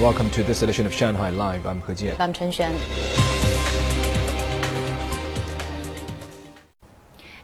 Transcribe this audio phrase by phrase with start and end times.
[0.00, 1.64] Welcome to this edition of Shanghai Live.
[1.66, 2.20] I'm He Jian.
[2.20, 2.76] I'm Chen Xuan.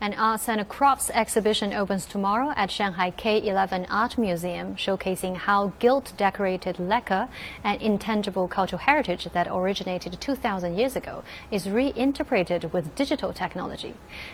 [0.00, 6.14] An arts and crafts exhibition opens tomorrow at Shanghai K11 Art Museum, showcasing how gilt
[6.16, 7.28] decorated lacquer,
[7.64, 13.92] an intangible cultural heritage that originated 2,000 years ago, is reinterpreted with digital technology.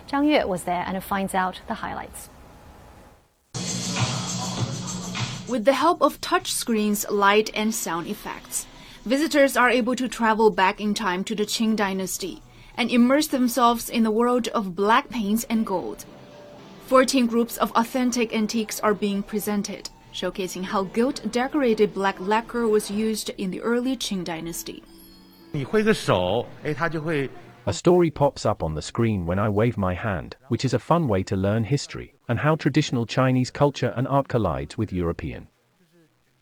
[0.08, 2.28] Zhang Yue was there and finds out the highlights.
[5.46, 8.66] With the help of touch screens, light, and sound effects,
[9.04, 12.40] visitors are able to travel back in time to the Qing dynasty
[12.78, 16.06] and immerse themselves in the world of black paints and gold.
[16.86, 22.90] 14 groups of authentic antiques are being presented, showcasing how gilt decorated black lacquer was
[22.90, 24.82] used in the early Qing dynasty.
[27.66, 30.78] A story pops up on the screen when I wave my hand, which is a
[30.78, 35.48] fun way to learn history and how traditional Chinese culture and art collides with European.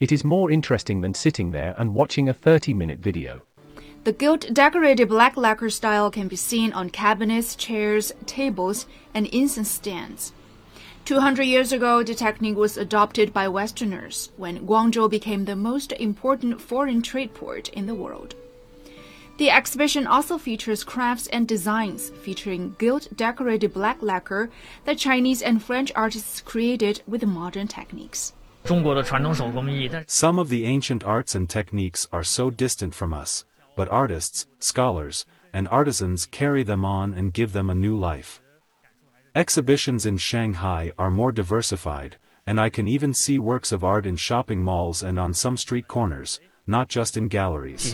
[0.01, 3.41] It is more interesting than sitting there and watching a 30 minute video.
[4.03, 9.71] The gilt decorated black lacquer style can be seen on cabinets, chairs, tables, and incense
[9.71, 10.33] stands.
[11.05, 16.59] 200 years ago, the technique was adopted by Westerners when Guangzhou became the most important
[16.59, 18.35] foreign trade port in the world.
[19.37, 24.51] The exhibition also features crafts and designs featuring gilt decorated black lacquer
[24.85, 28.33] that Chinese and French artists created with modern techniques.
[28.63, 33.43] Some of the ancient arts and techniques are so distant from us,
[33.75, 38.39] but artists, scholars, and artisans carry them on and give them a new life.
[39.35, 44.15] Exhibitions in Shanghai are more diversified, and I can even see works of art in
[44.15, 47.93] shopping malls and on some street corners, not just in galleries.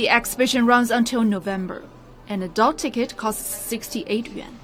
[0.00, 1.82] The exhibition runs until November.
[2.26, 4.58] An adult ticket costs 68 yuan.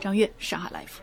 [0.00, 1.02] Zhang Yue, Shanghai Live.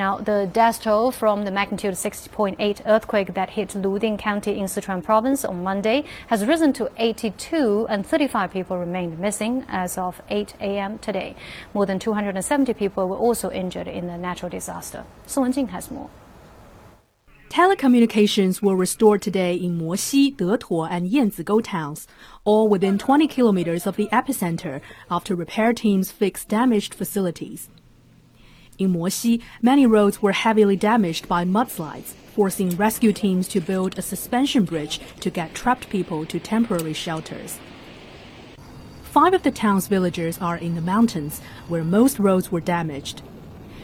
[0.00, 5.04] Now, the death toll from the magnitude 6.8 earthquake that hit Luding County in Sichuan
[5.04, 10.54] province on Monday has risen to 82, and 35 people remained missing as of 8
[10.58, 11.00] a.m.
[11.00, 11.36] today.
[11.74, 15.04] More than 270 people were also injured in the natural disaster.
[15.26, 16.08] Sun Wenjing has more.
[17.52, 22.08] Telecommunications were restored today in Moxi, Detuo, and Yanzigou towns,
[22.44, 24.80] all within 20 kilometers of the epicenter
[25.10, 27.68] after repair teams fixed damaged facilities.
[28.78, 34.02] In Moxi, many roads were heavily damaged by mudslides, forcing rescue teams to build a
[34.02, 37.58] suspension bridge to get trapped people to temporary shelters.
[39.02, 43.20] Five of the town's villagers are in the mountains, where most roads were damaged.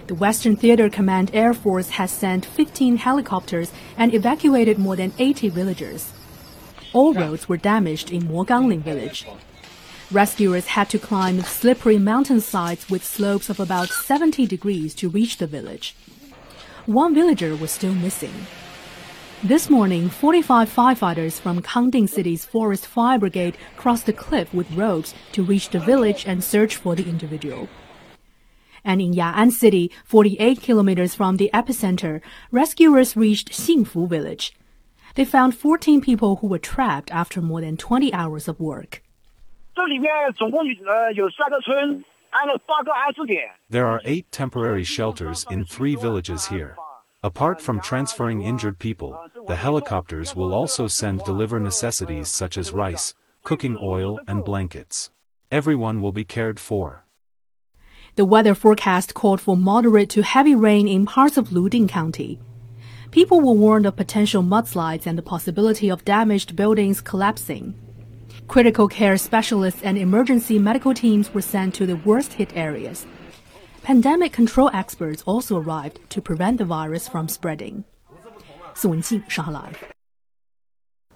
[0.09, 5.51] The Western Theater Command Air Force has sent 15 helicopters and evacuated more than 80
[5.51, 6.15] villagers.
[6.95, 9.27] All roads were damaged in Mogangling village.
[10.11, 15.47] Rescuers had to climb slippery mountainsides with slopes of about 70 degrees to reach the
[15.47, 15.95] village.
[16.87, 18.47] One villager was still missing.
[19.45, 25.13] This morning, 45 firefighters from Kangding City's Forest Fire Brigade crossed the cliff with ropes
[25.33, 27.69] to reach the village and search for the individual.
[28.85, 34.55] And in Ya'an City, 48 kilometers from the epicenter, rescuers reached Xingfu village.
[35.15, 39.03] They found 14 people who were trapped after more than 20 hours of work.
[43.71, 46.77] There are eight temporary shelters in three villages here.
[47.23, 49.19] Apart from transferring injured people,
[49.49, 55.11] the helicopters will also send deliver necessities such as rice, cooking oil, and blankets.
[55.51, 57.05] Everyone will be cared for.
[58.19, 62.41] The weather forecast called for moderate to heavy rain in parts of Luding County.
[63.13, 67.77] People were warned of potential mudslides and the possibility of damaged buildings collapsing.
[68.49, 73.07] Critical care specialists and emergency medical teams were sent to the worst hit areas.
[73.85, 77.85] Pandemic control experts also arrived to prevent the virus from spreading.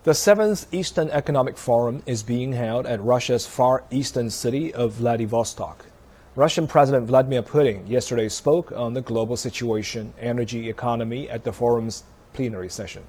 [0.04, 5.86] The seventh Eastern Economic Forum is being held at Russia's far eastern city of Vladivostok.
[6.34, 12.04] Russian President Vladimir Putin yesterday spoke on the global situation, energy, economy at the forum's
[12.32, 13.02] plenary session.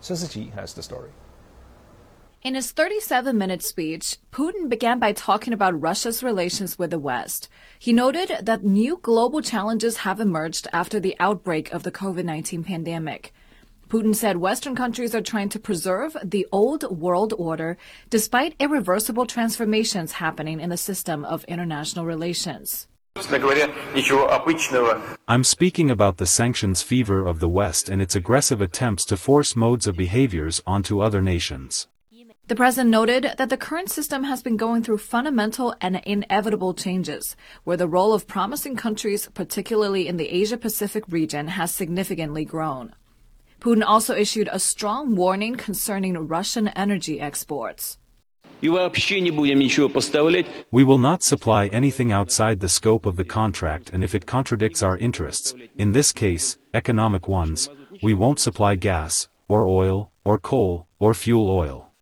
[0.00, 0.18] Sun
[0.50, 1.10] has the story.
[2.40, 7.48] In his 37 minute speech, Putin began by talking about Russia's relations with the West.
[7.80, 12.62] He noted that new global challenges have emerged after the outbreak of the COVID 19
[12.62, 13.34] pandemic.
[13.88, 17.78] Putin said Western countries are trying to preserve the old world order
[18.10, 22.86] despite irreversible transformations happening in the system of international relations.
[25.26, 29.56] I'm speaking about the sanctions fever of the West and its aggressive attempts to force
[29.56, 31.88] modes of behaviors onto other nations.
[32.46, 37.36] The president noted that the current system has been going through fundamental and inevitable changes,
[37.64, 42.94] where the role of promising countries, particularly in the Asia Pacific region, has significantly grown.
[43.60, 47.98] Putin also issued a strong warning concerning Russian energy exports.
[48.60, 48.90] We will
[50.98, 55.54] not supply anything outside the scope of the contract and if it contradicts our interests,
[55.76, 57.70] in this case, economic ones,
[58.02, 61.92] we won't supply gas, or oil, or coal, or fuel oil.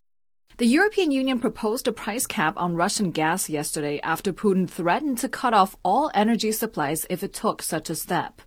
[0.58, 5.28] The European Union proposed a price cap on Russian gas yesterday after Putin threatened to
[5.28, 8.40] cut off all energy supplies if it took such a step.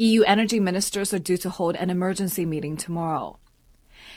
[0.00, 3.38] EU energy ministers are due to hold an emergency meeting tomorrow.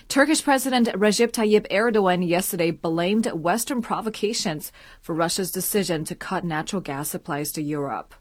[0.07, 4.71] Turkish President Recep Tayyip Erdogan yesterday blamed Western provocations
[5.01, 8.13] for Russia's decision to cut natural gas supplies to Europe.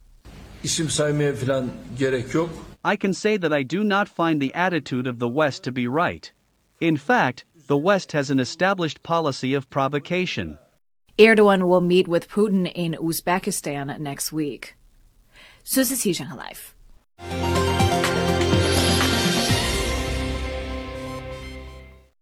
[2.84, 5.88] I can say that I do not find the attitude of the West to be
[5.88, 6.30] right.
[6.80, 10.58] In fact, the West has an established policy of provocation.
[11.18, 14.74] Erdogan will meet with Putin in Uzbekistan next week.
[15.64, 17.51] 苏思琪，上海 Life。